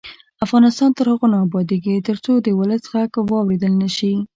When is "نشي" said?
3.83-4.13